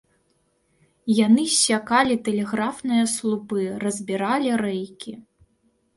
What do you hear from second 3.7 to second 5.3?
разбіралі рэйкі.